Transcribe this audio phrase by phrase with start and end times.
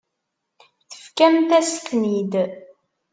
[0.91, 2.33] Tefkamt-as-ten-id.